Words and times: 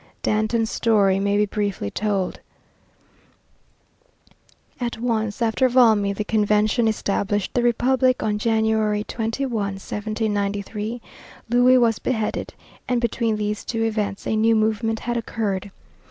Danton's 0.23 0.71
story 0.71 1.19
may 1.19 1.37
be 1.37 1.45
briefly 1.45 1.91
told. 1.91 2.39
At 4.79 4.97
once 4.97 5.43
after 5.43 5.69
Valmy 5.69 6.11
the 6.11 6.23
Convention 6.23 6.87
established 6.87 7.53
the 7.53 7.61
Republic; 7.61 8.23
on 8.23 8.39
January 8.39 9.03
21, 9.03 9.51
1793, 9.53 11.03
Louis 11.51 11.77
was 11.77 11.99
beheaded; 11.99 12.55
and 12.87 12.99
between 12.99 13.35
these 13.35 13.63
two 13.63 13.83
events 13.83 14.25
a 14.25 14.35
new 14.35 14.55
movement 14.55 15.01
had 15.01 15.17
occurred. 15.17 15.69